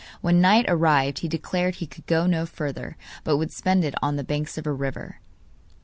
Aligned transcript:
When 0.21 0.41
night 0.41 0.65
arrived 0.67 1.19
he 1.19 1.27
declared 1.27 1.75
he 1.75 1.85
could 1.85 2.07
go 2.07 2.25
no 2.25 2.47
further, 2.47 2.97
but 3.23 3.37
would 3.37 3.51
spend 3.51 3.83
it 3.85 3.93
on 4.01 4.15
the 4.15 4.23
banks 4.23 4.57
of 4.57 4.65
a 4.65 4.73
river. 4.73 5.19